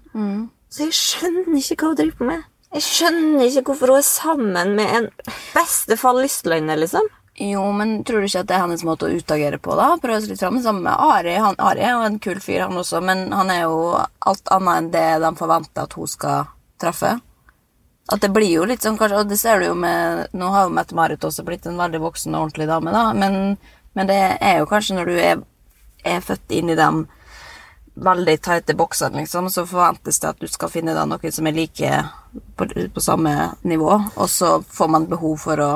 [0.73, 2.47] Så jeg skjønner ikke hva hun driver på med.
[2.73, 5.09] Jeg skjønner ikke hvorfor hun er sammen med en
[5.53, 7.05] beste fall lystløgner, liksom.
[7.37, 9.91] Jo, men tror du ikke at det er hennes måte å utagere på, da?
[10.01, 10.57] Prøve seg litt fram.
[10.61, 11.37] Sammen med Ari.
[11.41, 13.77] Han, Ari er jo en kul fyr, han også, men han er jo
[14.25, 16.49] alt annet enn det de forventer at hun skal
[16.81, 17.15] treffe.
[18.11, 20.67] At det blir jo litt sånn, kanskje, og det ser du jo med Nå har
[20.67, 23.55] jo Mette-Marit også blitt en veldig voksen og ordentlig dame, da, men,
[23.95, 25.43] men det er jo kanskje når du er,
[26.03, 27.05] er født inn i dem
[27.93, 31.55] veldig tighte boksene, liksom, så forventes det at du skal finne deg noen som er
[31.55, 31.91] like
[32.57, 35.71] på, på samme nivå, og så får man behov for å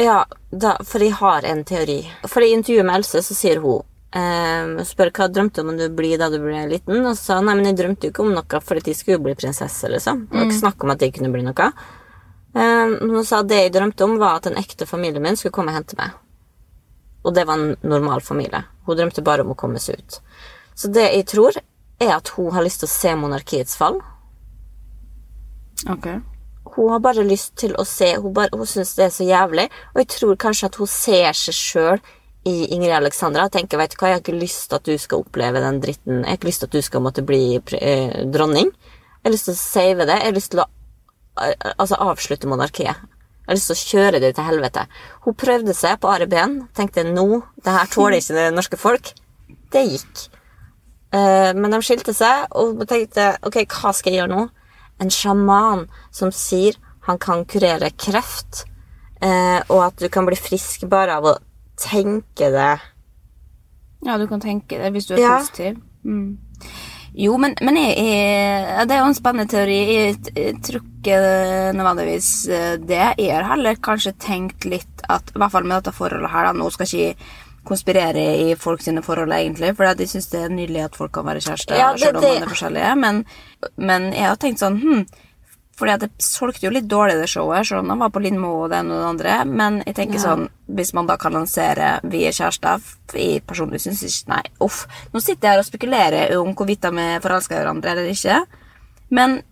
[0.00, 2.00] Ja, da, for jeg har en teori.
[2.24, 5.88] For i intervjuet med Else så sier hun eh, Spør hva drømte du om du
[5.94, 7.04] blir da du ble liten.
[7.06, 9.34] Og sa nei, men jeg drømte jo ikke om noe fordi jeg skulle jo bli
[9.38, 10.26] prinsesse, liksom.
[10.30, 11.70] Det var ikke snakk om at jeg kunne bli noe.
[12.54, 15.52] Eh, men hun sa det jeg drømte om, var at en ekte familie min skulle
[15.54, 16.16] komme og hente meg.
[17.24, 18.64] Og det var en normal familie.
[18.86, 20.20] Hun drømte bare om å komme seg ut.
[20.74, 21.58] Så det jeg tror,
[22.00, 23.98] er at hun har lyst til å se monarkiets fall.
[25.90, 26.06] Ok.
[26.76, 29.68] Hun har bare lyst til å se Hun, bare- hun syns det er så jævlig.
[29.94, 32.00] Og jeg tror kanskje at hun ser seg sjøl
[32.48, 34.96] i Ingrid Alexandra og tenker vet du hva, jeg har ikke lyst til at du
[35.00, 36.20] skal oppleve den dritten.
[36.22, 37.42] Jeg har ikke lyst til at du skal måtte bli
[37.76, 38.70] eh, dronning.
[38.70, 40.16] Jeg har lyst til å save det.
[40.16, 40.66] Jeg har lyst til å
[41.44, 43.02] eh, altså, avslutte monarkiet.
[43.04, 44.86] Jeg har lyst til å kjøre det til helvete.
[45.26, 46.56] Hun prøvde seg på Ari Behn.
[46.76, 49.12] Tenkte nå, det her tåler ikke det norske folk.
[49.74, 50.24] Det gikk.
[51.12, 54.46] Eh, men de skilte seg, og tenkte ok, hva skal jeg gjøre nå?
[55.04, 58.66] En sjaman som sier han kan kurere kreft,
[59.20, 61.32] og at du kan bli frisk bare av å
[61.80, 62.70] tenke det.
[64.06, 65.38] Ja, du kan tenke det hvis du er Ja.
[65.40, 65.80] positiv.
[66.04, 66.38] Mm.
[67.20, 69.78] Jo, men, men jeg, jeg, det er jo en spennende teori.
[69.96, 71.16] Jeg, jeg tror ikke
[71.74, 73.00] nødvendigvis eh, det.
[73.18, 76.52] Jeg har heller kanskje tenkt litt at I hvert fall med dette forholdet her, da,
[76.54, 77.16] nå skal ikke
[77.66, 79.74] konspirere i folk sine forhold, egentlig.
[79.76, 82.22] For jeg syns det er nydelig at folk kan være kjærester, Ja, det- selv om
[82.24, 82.94] man er forskjellige.
[83.02, 83.24] Men,
[83.76, 85.02] men jeg har tenkt sånn hm,
[85.80, 87.66] fordi at det solgte jo litt dårlig, det showet.
[87.66, 89.36] Selv om de var på Lindmo og det ene og det andre.
[89.48, 94.02] Men jeg tenker sånn, hvis man da kan lansere 'Vi er kjærester' i personlig syns
[94.04, 94.86] ikke Nei, uff.
[95.12, 98.44] Nå sitter jeg her og spekulerer om hvorvidt de er forelska i hverandre eller ikke.
[99.10, 99.42] Men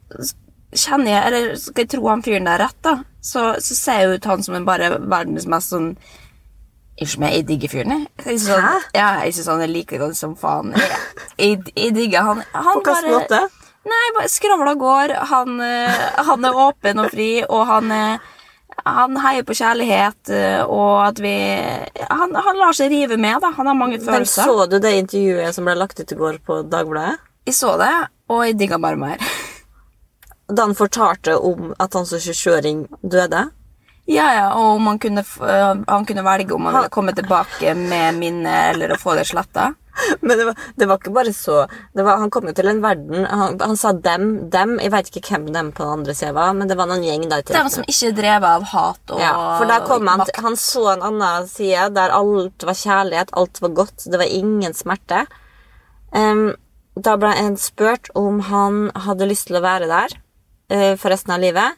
[0.73, 4.19] kjenner jeg Eller skal jeg tro han fyren der rett, da, så, så ser jeg
[4.19, 5.95] ut han som en bare verdens mest sånn
[6.99, 8.07] Unnskyld meg, jeg digger fyren, jeg.
[8.27, 8.41] jeg.
[8.43, 8.79] Sånn, Hæ?
[8.97, 10.73] ja, jeg syns han er like godt som faen.
[10.75, 10.97] Jeg,
[11.39, 12.41] jeg, jeg digger han.
[12.51, 13.39] han På hvilken måte?
[13.89, 15.15] Nei, bare skravla går.
[15.31, 18.19] Han, eh, han er åpen og fri, og han er
[18.85, 21.35] han heier på kjærlighet, eh, og at vi
[21.99, 23.51] han, han lar seg rive med, da.
[23.57, 24.47] Han har mange følelser.
[24.47, 27.19] Men så du det intervjuet som ble lagt ut i går på Dagbladet?
[27.49, 27.93] Jeg så det,
[28.29, 29.23] og jeg digga bare mer.
[30.49, 33.49] Da han fortalte om at han som 26-åring døde?
[34.09, 38.73] Ja, ja, og kunne, øh, han kunne velge om han ville komme tilbake med minnet
[38.73, 39.75] eller å få det sletta.
[40.21, 41.65] Men det var, det var ikke bare så
[41.97, 44.77] det var, Han kom jo til en verden Han, han sa dem, dem.
[44.79, 47.27] Jeg vet ikke hvem dem på den andre sida var, men det var noen gjeng
[47.31, 47.43] der.
[47.43, 51.05] De som ikke drevet av hat og ja, For da kom han, han så en
[51.11, 55.25] annen side der alt var kjærlighet, alt var godt, det var ingen smerte.
[56.15, 56.53] Um,
[56.95, 61.35] da ble en spurt om han hadde lyst til å være der uh, for resten
[61.35, 61.77] av livet,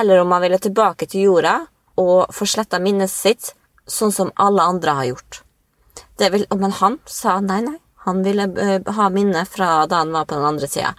[0.00, 1.58] eller om han ville tilbake til jorda
[1.98, 3.52] og få sletta minnet sitt,
[3.88, 5.40] sånn som alle andre har gjort.
[6.18, 7.78] Vil, men han sa nei, nei.
[8.06, 10.94] Han ville eh, ha minnet fra da han var på den andre sida.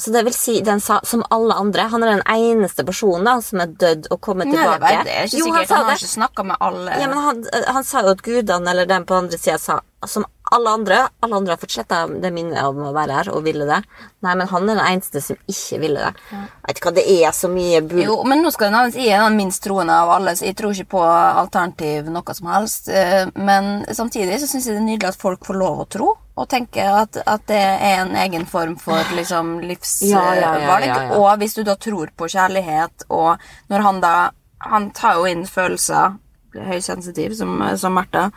[0.00, 1.84] Så det vil si, den sa som alle andre.
[1.92, 4.80] Han er den eneste personen da, som er dødd og kommet Nei, tilbake.
[4.88, 5.02] Nei.
[5.04, 5.68] Det er ikke sikkert.
[5.68, 5.98] Jo, Han, har det.
[6.00, 6.94] ikke snakka med alle.
[7.02, 7.42] Ja, men han,
[7.76, 11.36] han sa jo at gudene eller den på andre sida sa som alle andre Alle
[11.38, 13.78] andre har fått sletta det minnet om å være her og ville det.
[14.26, 16.26] Nei, men han er den eneste som ikke ville det.
[16.32, 18.02] Jeg vet ikke hva det er så mye bull...
[18.04, 20.56] Jo, men nå skal det nevnes, jeg er den minst troende av alle, så jeg
[20.58, 22.88] tror ikke på alternativ noe som helst.
[22.92, 26.10] Eh, Men samtidig så syns jeg det er nydelig at folk får lov å tro,
[26.32, 30.40] og tenke at, at det er en egen form for liksom, livsvalg.
[30.40, 31.00] Ja, ja, ja.
[31.18, 33.36] Og hvis du da tror på kjærlighet, og
[33.72, 34.14] når han da
[34.62, 36.12] Han tar jo inn følelser,
[36.54, 38.28] blir høysensitiv som, som Märtha,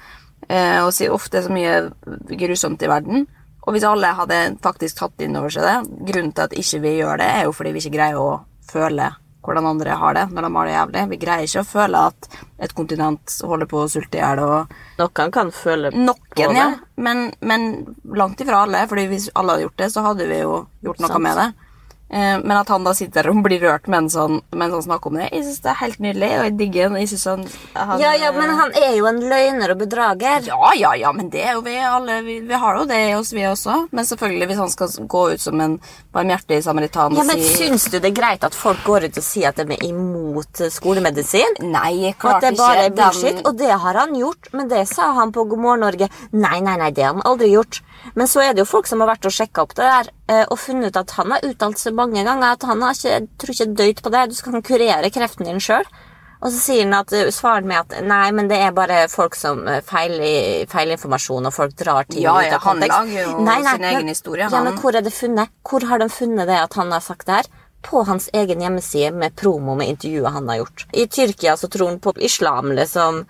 [0.49, 1.91] eh, og sier ofte så mye
[2.39, 3.27] grusomt i verden.
[3.62, 5.75] Og hvis alle hadde faktisk tatt inn over seg det
[6.10, 8.31] Grunnen til at ikke vi gjør det, er jo fordi vi ikke greier å
[8.65, 9.12] føle
[9.45, 11.03] hvordan andre har det når de har det jævlig.
[11.13, 12.29] Vi greier ikke å føle at
[12.65, 14.39] et kontinent holder på å sulte i hjel.
[14.39, 16.05] og Noen kan føle på det.
[16.58, 16.67] ja.
[16.97, 17.67] Men, men
[18.15, 18.86] langt ifra alle.
[18.88, 21.21] Fordi hvis alle hadde gjort det, så hadde vi jo gjort noe Sant.
[21.23, 21.47] med det.
[22.10, 25.15] Eh, men at han da sitter og blir rørt mens han, mens han snakker om
[25.18, 26.30] det, jeg synes det er helt nydelig.
[26.38, 26.98] Og jeg digger han.
[27.02, 30.46] Jeg synes han, han Ja, ja, men han er jo en løgner og bedrager.
[30.46, 32.20] ja, ja, ja, men det er jo vi alle.
[32.28, 33.88] Vi, vi har jo det i oss, vi også.
[33.91, 35.80] Men selvfølgelig, hvis han skal gå ut som en
[36.13, 39.24] barmhjertig samaritan Ja, men si Syns du det er greit at folk går ut og
[39.26, 41.58] sier at de er imot eh, skolemedisin?
[41.65, 43.41] Nei, klart at det bare er bullshit?
[43.48, 46.10] Og det har han gjort, men det sa han på God morgen Norge.
[46.36, 47.82] Nei, nei, nei, det har han aldri gjort.
[48.13, 50.12] Men så er det jo folk som har vært og sjekka opp det der,
[50.50, 53.28] og funnet ut at han har uttalt seg mange ganger at han har ikke, jeg
[53.38, 54.24] tror ikke døyt på det.
[54.32, 55.86] Du skal kurere kreften din sjøl.
[56.46, 59.38] Og så sier han at, svaren svarer med at nei, men det er bare folk
[59.40, 60.20] som eh, feil,
[60.94, 63.32] informasjon og folk drar ting Ja, ut ja, han lager jo
[63.66, 65.54] sin egen historie, Ja, men hvor er det funnet?
[65.66, 67.50] Hvor har de funnet det at han har sagt det her?
[67.86, 70.86] På hans egen hjemmeside med promo med intervjuet han har gjort.
[70.94, 73.26] I Tyrkia så tror han på islam, liksom.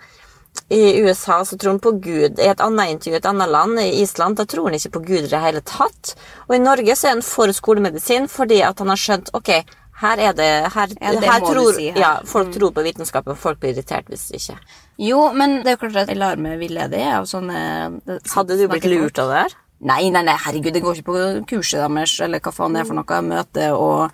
[0.68, 2.38] I USA så tror han på Gud.
[2.42, 5.02] I et annet intervju i et annet land, i Island, da tror han ikke på
[5.06, 6.14] Gud i det hele tatt.
[6.48, 9.52] Og i Norge så er han for skolemedisin fordi at han har skjønt ok,
[9.96, 11.94] her er det Her, Ja, det her tror si her.
[11.96, 12.00] Mm.
[12.02, 14.58] Ja, folk tror på vitenskapen, og folk blir irritert hvis de ikke
[15.00, 18.58] Jo, men det er jo klart at jeg lar meg villede av sånne det- Hadde
[18.58, 19.56] du blitt lurt av det her?
[19.80, 22.88] Nei, nei, nei, herregud, det går ikke på kurset deres, eller hva faen det er
[22.88, 24.10] for noe, møte, og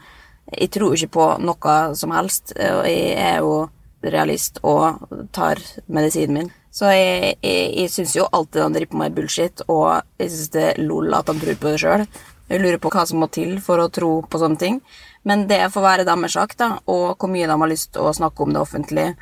[0.58, 3.70] jeg tror ikke på noe som helst, og jeg er jo
[4.02, 6.50] realist og tar medisinen min.
[6.72, 10.52] Så jeg, jeg, jeg syns jo alltid han driver på med bullshit, og jeg syns
[10.54, 12.06] det er lol at han tror på det sjøl.
[12.52, 14.80] Jeg lurer på hva som må til for å tro på sånne ting.
[15.28, 18.14] Men det får være deres sak, da, og hvor mye de har lyst til å
[18.16, 19.12] snakke om det offentlig.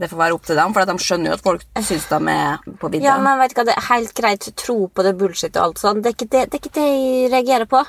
[0.00, 2.62] Det får være opp til dem, for de skjønner jo at folk syns de er
[2.80, 3.04] på vidda.
[3.04, 5.66] Ja, men vet du hva, det er helt greit å tro på det bullshit og
[5.66, 6.02] alt sånt.
[6.02, 7.84] Det er ikke det, det, er ikke det jeg reagerer på.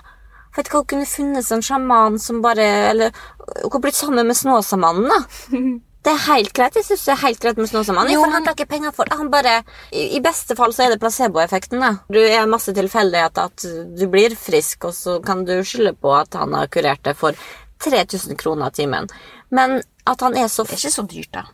[0.58, 3.16] Vet du hva, hun kunne funnet en sjaman som bare Eller
[3.64, 5.24] hun kunne blitt sammen med Snåsamannen, da.
[6.04, 6.76] Det er helt greit.
[6.76, 8.12] Jeg synes det er helt greit med Snåsamannen.
[8.12, 9.18] Jo, For han tar ikke penger for det.
[9.22, 9.54] Han bare
[9.96, 11.92] I i beste fall så er det placeboeffekten, da.
[12.12, 13.66] Du er masse tilfeldigheter at
[14.00, 17.38] du blir frisk, og så kan du skylde på at han har kurert det for
[17.84, 19.08] 3000 kroner timen.
[19.50, 21.46] Men at han er så Det er ikke så dyrt, da.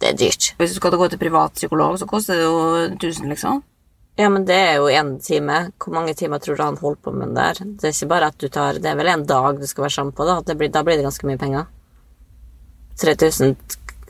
[0.00, 0.54] Det er dyrt.
[0.56, 2.60] Hvis du skal gå til privatpsykolog, så koster det jo
[2.96, 3.60] 1000, liksom.
[4.16, 5.72] Ja, men det er jo én time.
[5.76, 7.60] Hvor mange timer tror du han holdt på med det der?
[7.80, 9.96] Det er ikke bare at du tar Det er vel en dag du skal være
[9.98, 10.40] sammen på, da.
[10.40, 11.68] Det blir, da blir det ganske mye penger.
[13.00, 13.56] 3000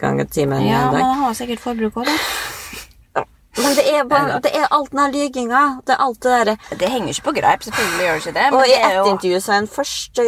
[0.00, 1.09] ganger timen Ja, en men dag.
[1.14, 3.24] han har sikkert forbruk òg, da.
[3.61, 5.61] Men det er bare Det er alt den lyginga.
[5.85, 8.44] Det er alt det derre Det henger ikke på greip, selvfølgelig gjør det ikke det.
[8.53, 10.26] Men Og i ett jo intervju så er en første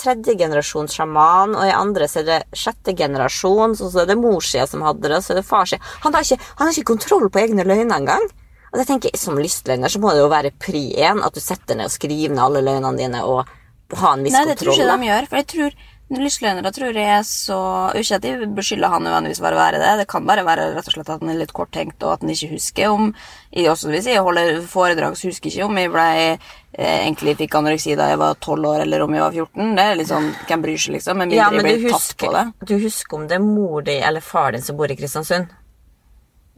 [0.00, 4.16] tredje generasjons sjaman, og i andre så er det sjette generasjon, så så er det
[4.18, 5.82] morssida som hadde det, og så er det farssida.
[6.06, 8.24] Han, har ikke- han har ikke kontroll på egne løgner engang.
[8.72, 11.40] Og det tenker jeg, Som lystløgner så må det jo være pri én at du
[11.40, 13.46] setter ned og skriver ned alle løgnene dine og
[13.94, 15.28] ha en viss Nei, det tror jeg ikke de gjør.
[15.28, 15.70] For jeg tror
[16.12, 17.56] Lystløgnere tror jeg er så
[17.96, 19.92] Ikke at de beskylder han nødvendigvis for å være det.
[20.02, 22.30] Det kan bare være rett og slett at han er litt korttenkt, og at han
[22.34, 23.08] ikke husker om
[23.54, 26.38] Jeg også hvis jeg holder foredrag, så husker jeg ikke om jeg ble eh,
[27.06, 29.74] egentlig fikk anoreksi da jeg var 12 år, eller om jeg var 14.
[29.80, 31.18] Det er litt sånn Hvem bryr seg, liksom?
[31.22, 32.46] Men mindre Ja, men jeg du husker, tatt på det.
[32.68, 35.48] du husker om det er mor di eller far din som bor i Kristiansund?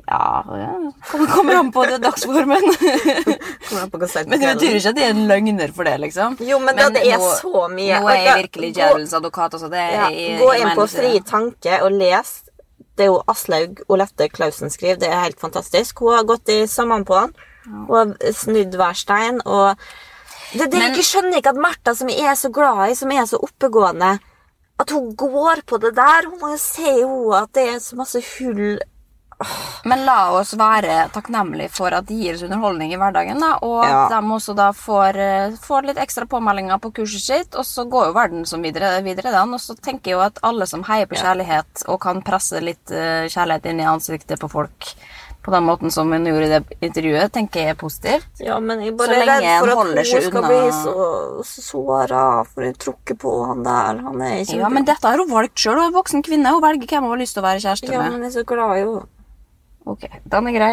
[0.06, 0.92] Ja, ja.
[1.34, 2.62] Kommer, an på det dagsformen.
[4.30, 6.36] Men det betyr ikke at de er løgner for det, liksom.
[6.46, 9.56] Jo, men da det er så mye- Nå er jeg virkelig djevelens advokat.
[9.58, 12.42] Altså, det Ja, jeg- gå inn på Fri tanke og les.
[12.96, 14.96] Det er jo Aslaug Olette Klausen skriver.
[15.00, 15.98] Det er helt fantastisk.
[15.98, 17.34] Hun har gått i sammen på han.
[17.88, 19.40] Har snudd hver stein.
[19.44, 19.76] Og
[20.52, 23.10] det, det Men- jeg skjønner ikke at Märtha, som jeg er så glad i, som
[23.10, 24.18] er så oppegående,
[24.78, 26.30] at hun går på det der.
[26.30, 28.78] Hun må jo se hun, at det er så masse hull
[29.85, 33.85] Men la oss være takknemlige for at de gir oss underholdning i hverdagen, da, og
[33.85, 34.07] Ja.
[34.07, 37.85] at de også da får, eh, får litt ekstra påmeldinger på kurset sitt, og så
[37.88, 39.53] går jo verden som videre, videre den.
[39.55, 42.90] Og så tenker jeg jo at alle som heier på kjærlighet og kan presse litt
[42.90, 44.94] eh, kjærlighet inn i ansiktet på folk
[45.46, 48.27] på den måten som hun gjorde i det intervjuet, tenker jeg er positivt.
[48.40, 52.64] Ja, men jeg bare er redd for at hun skal unna- bli så såra, for
[52.64, 54.03] hun tror på han der.
[54.03, 56.51] Han er ikke Ja, men dette har hun valgt sjøl, hun er voksen kvinne.
[56.51, 57.92] Hun velger hvem hun har lyst til å være kjæreste med.
[57.94, 59.03] Ja, men jeg er så glad i henne.
[59.87, 60.72] Ok, den er grei.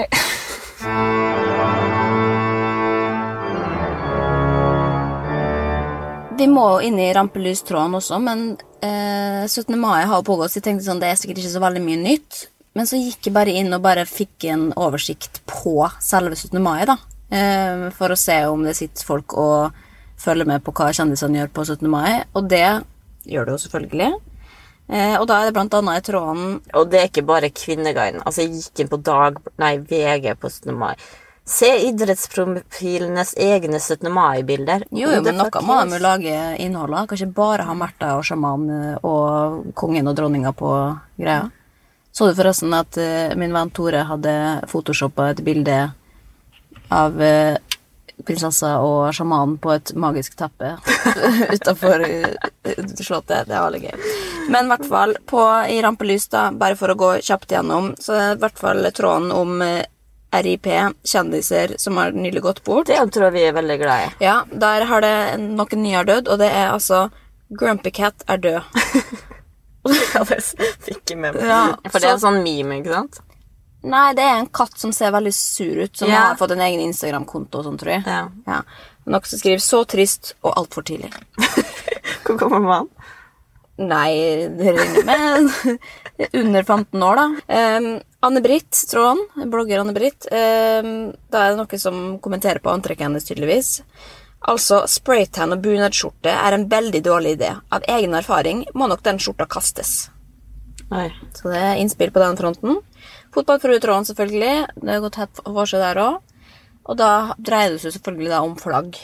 [6.33, 8.41] Vi må inn i rampelystråden også, men
[8.81, 9.77] eh, 17.
[9.77, 12.01] mai har jo pågått, så jeg tenkte sånn, det er sikkert ikke så veldig mye
[12.01, 12.41] nytt.
[12.73, 16.57] Men så gikk jeg bare inn og bare fikk en oversikt på selve 17.
[16.63, 16.97] mai, da.
[17.29, 19.77] Eh, for å se om det sitter folk og
[20.23, 21.85] følger med på hva kjendisene gjør på 17.
[21.91, 22.23] mai.
[22.33, 22.65] Og det
[23.29, 24.11] gjør det jo selvfølgelig.
[24.91, 28.19] Eh, og da er det blant annet i tråden Og det er ikke bare Kvinneguiden.
[28.27, 29.39] Altså, jeg gikk inn på Dag...
[29.61, 30.73] Nei, VG på 17.
[30.75, 30.93] mai.
[31.47, 34.07] Se idrettsprofilenes egne 17.
[34.11, 34.85] mai-bilder.
[34.91, 37.07] Jo, jo, men noe må de jo lage innhold av.
[37.07, 40.71] Kan ikke bare ha Märtha og sjaman eh, og kongen og dronninga på
[41.19, 41.49] greia.
[42.13, 44.33] Så du forresten at eh, min venn Tore hadde
[44.71, 45.77] photoshoppa et bilde
[46.93, 47.23] av
[48.27, 50.75] prinsessa og sjamanen på et magisk teppe
[51.55, 52.05] utafor
[52.99, 53.47] slottet.
[53.49, 54.11] Det var litt gøy.
[54.53, 58.15] Men i hvert fall på, i rampelys, da, bare for å gå kjapt gjennom, så
[58.17, 59.83] er det i hvert fall tråden om eh,
[60.33, 60.67] RIP,
[61.05, 62.87] kjendiser som har nylig gått bort.
[62.89, 64.13] Det tror jeg vi er veldig glad i.
[64.25, 67.05] Ja, der har det noen nye har dødd, og det er altså
[67.53, 68.61] Grumpy Cat er død.
[69.83, 71.43] Ja, det fikk jeg med meg.
[71.43, 73.17] Ja, For det er en sånn meme, ikke sant?
[73.83, 76.29] Nei, det er en katt som ser veldig sur ut, som Ja.
[76.29, 78.03] har fått en egen Instagram-konto og sånn, tror jeg.
[78.47, 78.61] Ja.
[79.05, 81.11] Noen som skriver 'så trist og altfor tidlig'.
[82.23, 82.87] Hvor kommer man?
[83.77, 85.79] Nei, det regner med
[86.45, 87.77] under 15 år, da.
[87.77, 90.27] Um, Anne-Britt Tråden, blogger Anne-Britt.
[90.31, 93.81] Um, da er det noen som kommenterer på antrekket hennes, tydeligvis.
[94.47, 97.49] Altså, spraytan og bunadsskjorte er en veldig dårlig idé.
[97.71, 100.09] Av egen erfaring må nok den skjorta kastes.
[100.91, 101.09] Nei.
[101.33, 102.77] Så det er innspill på den fronten.
[103.33, 104.55] Fotballfruetråden, selvfølgelig.
[104.75, 106.19] Det har gått hett for seg der òg.
[106.83, 108.97] Og da dreier det seg selvfølgelig om flagg.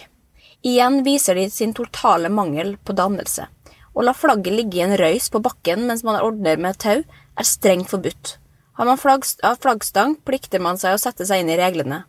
[0.67, 3.47] Igjen viser de sin totale mangel på dannelse.
[3.95, 7.01] Å la flagget ligge i en røys på bakken mens man ordner med tau,
[7.39, 8.35] er strengt forbudt.
[8.79, 9.25] Har man flagg,
[9.63, 12.03] flaggstang, plikter man seg å sette seg inn i reglene.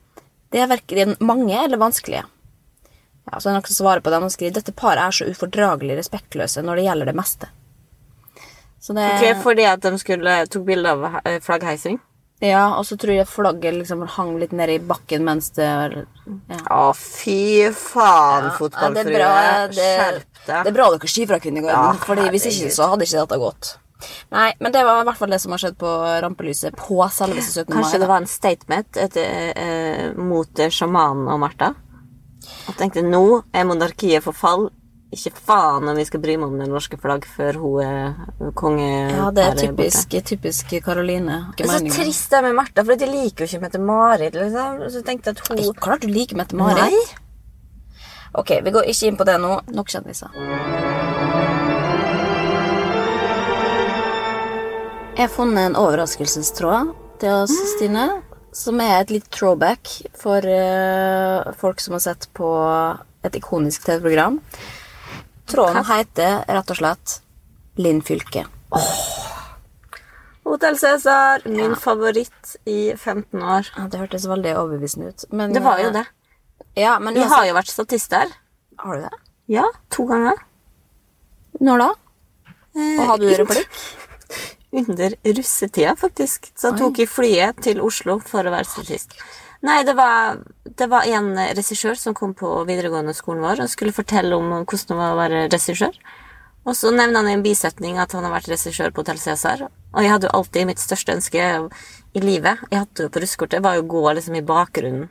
[0.51, 2.27] Det er verken mange eller vanskelige.
[3.31, 5.99] Ja, så er det noen som på det og skriver dette paret er så ufordragelig
[6.01, 7.51] respektløse når det gjelder det meste.
[8.81, 12.01] Så det Okay, Fordi at de skulle tok bilde av flaggheising?
[12.41, 16.61] Ja, og så tror jeg flagget liksom hang litt nede i bakken mens det ja.
[16.73, 18.95] Å, fy faen, Ja, fotballfrue.
[18.97, 19.35] det er bra,
[19.69, 20.63] det, Skjerp deg.
[20.65, 23.41] det er bra dere skyver fra Kvinneguiden, Ja, Fordi hvis ikke så hadde ikke dette
[23.45, 23.75] gått.
[24.33, 25.91] Nei, men det var i hvert fall det som har skjedd på
[26.25, 27.69] rampelyset på selveste 17.
[27.69, 27.77] mai.
[27.83, 31.75] Kanskje det var en statement et, eh, mot sjamanen og Martha?
[32.71, 34.71] Jeg tenkte nå er monarkiet for fall.
[35.11, 38.91] Ikke faen om vi skal bry meg om det norske flagg før hun er konge.
[39.11, 41.41] Ja, det er typisk, typisk Karoline.
[41.59, 44.39] Det er så trist det med Martha, for de liker jo ikke Mette-Marit.
[44.39, 44.85] Liksom.
[44.95, 46.95] Så tenkte at hun Ikke klart du liker Mette-Marit.
[46.95, 47.03] Nei.
[48.39, 49.57] Ok, vi går ikke inn på det nå.
[49.75, 50.31] Nok kjendiser.
[55.19, 58.07] Jeg har funnet en overraskelsestråd til oss, Stine.
[58.55, 62.47] Som er et litt throwback for uh, folk som har sett på
[63.27, 64.39] et ikonisk TV-program.
[65.51, 67.17] Tråden heter rett og slett
[67.81, 68.47] Linn Fylke.
[70.45, 73.69] Hotell Cæsar, min favoritt i 15 år.
[73.77, 75.25] Ja, det hørtes veldig overbevisende ut.
[75.31, 76.07] Men, Det var jo det.
[76.77, 78.27] eh, Ja, men Vi har jo vært statist der.
[78.79, 79.11] Har du det?
[79.49, 80.37] Ja, to ganger.
[81.61, 81.89] Når da?
[82.75, 83.69] Og hadde du replikk?
[84.73, 86.53] Under russetida, faktisk.
[86.57, 89.15] Så jeg tok i flyet til Oslo for å være statist.
[89.67, 93.93] Nei, det var, det var en regissør som kom på videregående skolen vår og skulle
[93.93, 95.97] fortelle om hvordan det var å være regissør.
[96.69, 99.67] Og så nevner han i en bisetning at han har vært regissør på Hotell Cæsar.
[99.69, 101.45] Og jeg hadde jo alltid mitt største ønske
[102.15, 105.09] i livet Jeg hadde jo på russekortet var jo å gå liksom i bakgrunnen.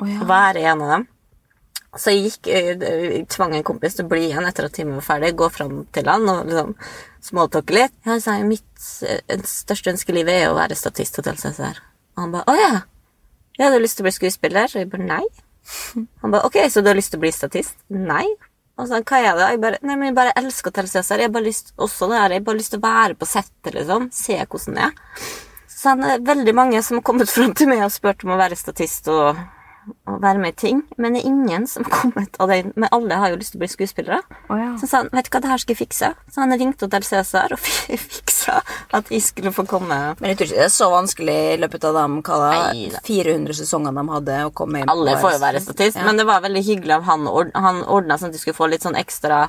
[0.00, 0.22] Oh, ja.
[0.28, 1.08] Være en av dem.
[2.00, 4.96] Så jeg gikk, eh, jeg tvang en kompis til å bli igjen etter at timen
[4.96, 6.70] var ferdig, gå fram til han og liksom
[7.28, 7.96] småtalke litt.
[8.08, 11.82] Jeg sa mitt eh, største ønske i livet er å være statist Hotell Cæsar.
[12.16, 12.72] Og han ba, å ja,
[13.58, 14.70] ja, du har lyst til å bli skuespiller?
[14.70, 15.24] Og jeg bare, nei.
[16.22, 17.78] Han bare ok, så du har lyst til å bli statist?
[17.92, 18.26] Nei.
[18.80, 19.48] Og så hva er det?
[19.52, 21.20] Jeg bare, nei, men jeg bare elsker å telle CSR.
[21.20, 24.08] Jeg har bare lyst, bare lyst til å være på settet, liksom.
[24.16, 25.26] Se hvordan det er.
[25.68, 28.40] Så han er veldig mange som har kommet fram til meg og spurt om å
[28.40, 29.38] være statist og,
[30.06, 30.82] og være med i ting.
[30.96, 32.72] Men det er ingen som har kommet av den.
[32.76, 34.20] Men alle har jo lyst til å bli skuespillere.
[34.48, 34.70] Oh, ja.
[34.80, 36.12] Så sa han, vet du hva, det her skal jeg fikse.
[36.30, 38.60] Så han ringte Hotell Cæsar og fiksa
[38.94, 39.98] at jeg skulle få komme.
[40.20, 43.58] Men jeg tror ikke det er så vanskelig i løpet av de hva da, 400
[43.62, 44.38] sesongene de hadde.
[44.48, 46.06] å komme inn Alle får jo være statist, Ja.
[46.06, 47.26] men det var veldig hyggelig av han.
[47.54, 49.48] Han ordna sånn at de skulle få litt sånn ekstra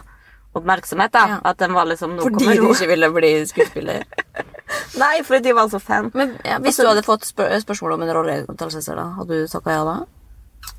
[0.54, 1.12] oppmerksomhet.
[1.13, 1.28] da.
[1.28, 1.39] Ja.
[1.43, 4.04] At den var liksom nå Fordi du ikke ville bli skuespiller.
[5.02, 6.12] Nei, fordi de var så fan.
[6.13, 9.84] Men ja, Hvis du hadde fått spør spørsmål om en rolle hadde du takka ja
[9.88, 9.96] da?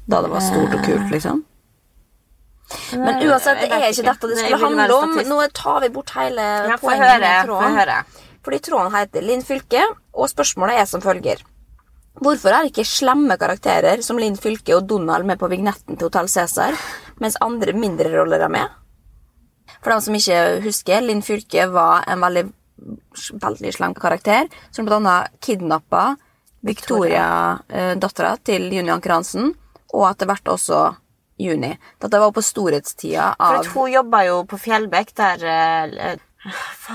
[0.06, 1.42] Da det var stort og kult, liksom?
[2.96, 5.16] Men uansett, det er ikke dette det skulle handle om.
[5.28, 7.76] Nå tar vi bort hele Ja, poenget med tråden.
[7.78, 7.98] høre.
[8.44, 9.82] Fordi tråden heter Linn Fylke,
[10.14, 11.42] og spørsmålet er som følger.
[12.20, 16.28] Hvorfor er ikke slemme karakterer som Linn Fylke og Donald med på vignetten til Hotell
[16.30, 16.76] Cæsar,
[17.20, 18.68] mens andre mindre roller er med?
[19.82, 22.44] For dem som ikke husker, Linn Fylke var en veldig,
[23.42, 25.26] veldig slem karakter, som bl.a.
[25.40, 26.16] kidnappa
[26.64, 29.54] Victoria, eh, dattera til Junior Anker Hansen,
[29.94, 30.83] og etter hvert også
[31.40, 31.72] Juni.
[32.02, 36.12] Dette var på storhetstida For av at hun jobba jo på Fjellbekk, der eh,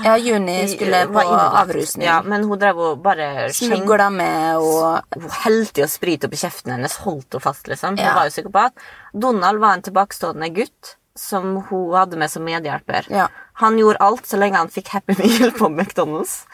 [0.04, 2.06] Ja, Juni skulle på avrusning.
[2.06, 6.72] Ja, men hun drev og bare Smugla med og Hun helte jo sprit i kjeften
[6.76, 7.98] hennes, holdt henne fast, liksom.
[7.98, 8.14] Hun Ja.
[8.14, 8.72] var jo psykopat.
[9.12, 13.10] Donald var en tilbakestående gutt som hun hadde med som medhjelper.
[13.10, 13.26] Ja.
[13.60, 16.46] Han gjorde alt så lenge han fikk Happy Meal på McDonald's.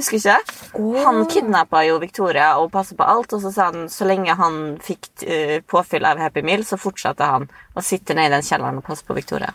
[0.00, 0.56] Husker ikke?
[1.04, 4.56] Han kidnappa jo Victoria og passet på alt, og så sa han så lenge han
[4.80, 7.44] fikk eh, påfyll av Happy Meal, så fortsatte han
[7.76, 9.52] å sitte ned i den kjelleren og passe på Victoria.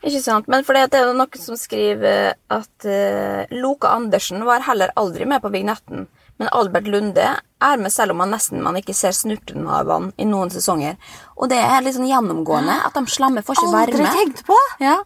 [0.00, 0.46] Ikke sant?
[0.48, 5.26] Men for det er jo noen som skriver at uh, Loke Andersen var heller aldri
[5.28, 6.06] med på vignetten.
[6.40, 10.08] Men Albert Lunde er med selv om man nesten man ikke ser snurten av han
[10.16, 10.96] i noen sesonger.
[11.36, 14.06] Og det er litt sånn gjennomgående at de slamme får ikke være med.
[14.06, 14.56] Aldri tenkt på!
[14.80, 14.96] Ja.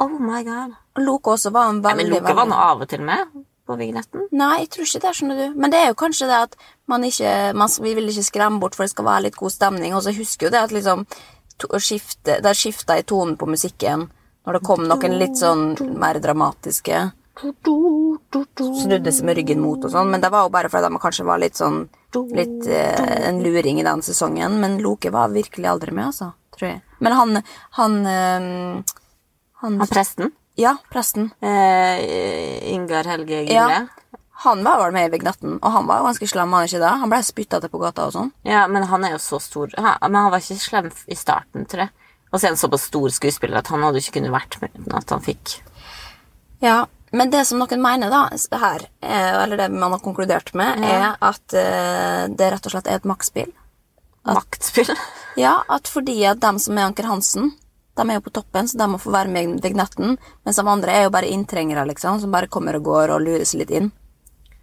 [0.00, 0.78] Oh my god.
[1.02, 3.36] Loke også var en Nei, veldig, men Loke var nå av og til med
[3.66, 4.28] på vignetten.
[4.36, 5.58] Nei, jeg tror ikke det, skjønner du.
[5.58, 6.56] Men det er jo kanskje det at
[6.90, 9.94] man ikke man, Vi vil ikke skremme bort, for det skal være litt god stemning.
[9.96, 11.06] Og så husker jo det at liksom
[11.58, 14.08] to, skifte, Det skifta i tonen på musikken
[14.46, 17.00] når det kom noen litt sånn mer dramatiske.
[17.36, 21.26] Snudde seg med ryggen mot og sånn, men det var jo bare fordi de kanskje
[21.26, 21.88] var litt sånn
[22.32, 24.54] Litt eh, en luring i den sesongen.
[24.62, 26.30] Men Loke var virkelig aldri med, altså.
[26.56, 26.80] Tror jeg.
[27.04, 27.42] Men han
[27.76, 28.46] Han, eh,
[29.60, 30.32] han, Han presten.
[30.56, 31.30] Ja, presten.
[31.44, 33.54] Eh, Ingar Helge Gimle.
[33.54, 33.70] Ja.
[33.70, 33.86] Ja.
[34.44, 36.90] Han var vel med i Vignetten, og han var jo ganske slem, han ikke det?
[37.00, 38.32] Han ble spytta til på gata og sånn.
[38.44, 39.72] Ja, men han er jo så stor.
[39.80, 42.10] Han, men han var ikke slem i starten, tror jeg.
[42.28, 44.96] Og så er han såpass stor skuespiller at han hadde ikke kunnet vært med uten
[44.98, 45.54] at han fikk
[46.60, 46.82] Ja,
[47.16, 48.24] men det som noen mener da,
[48.60, 52.90] her, eh, eller det man har konkludert med, er at eh, det rett og slett
[52.90, 53.52] er et maktspill.
[54.26, 54.90] maktspill.
[55.40, 57.54] Ja, at fordi at dem som er Anker Hansen,
[57.96, 60.64] de er jo på toppen, så de må få være med i Vignetten, mens de
[60.68, 63.72] andre er jo bare inntrengere, liksom, som bare kommer og går og lurer seg litt
[63.78, 63.88] inn.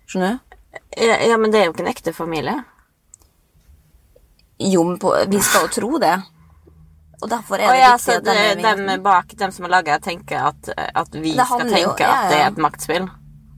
[0.06, 0.60] Skjønner du?
[0.98, 2.60] Ja, ja, men det er jo ikke en ekte familie.
[4.64, 6.14] Jo, men på, vi skal jo tro det.
[7.24, 10.00] Og derfor er det ja, viktig at de er dem bak, dem som har laga,
[10.04, 13.08] tenker at, at vi skal tenke jo- ja, at det er et maktspill?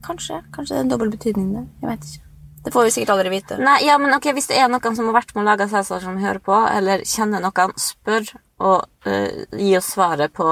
[0.06, 0.38] Kanskje.
[0.54, 1.66] Kanskje det er en dobbel betydning der.
[1.82, 2.22] Jeg vet ikke.
[2.66, 3.58] Det får vi sikkert aldri vite.
[3.62, 6.00] Nei, ja, men ok, Hvis det er noen som har vært med å lage Cæsar
[6.02, 8.26] som hører på, eller kjenner noen, spør
[8.56, 10.44] og uh, gi oss svaret på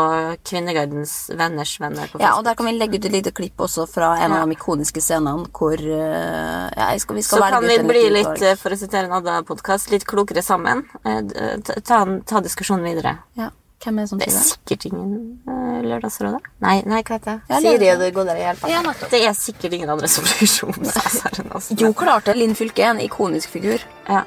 [0.45, 3.87] Kvinneguidens venners venner på Ja, og der kan vi legge ut et lite klipp også
[3.89, 7.79] fra en av de ikoniske scenene hvor uh, ja, skal, vi skal Så kan vi
[7.89, 8.47] bli litt, utvalg.
[8.51, 10.85] eh, for å sitere en annen podkast, litt klokere sammen.
[11.01, 11.23] Uh,
[11.65, 13.15] Ta, ta, ta diskusjonen videre.
[13.41, 13.49] Ja,
[13.85, 16.53] hvem er det som Det tror er sikkert ingen Lørdagsrådet?
[16.65, 17.55] Nei, nei, hva heter det?
[17.55, 18.71] Ja, Siri og det i hjelpa.
[18.73, 18.83] Ja,
[19.15, 21.51] det er sikkert ingen andre som bryr seg om Cæsaren.
[21.81, 22.37] Jo, klart det.
[22.37, 23.81] Linn Fylke er en ikonisk figur.
[24.09, 24.27] Ja.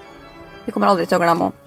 [0.65, 1.66] Vi kommer aldri til å glemme henne.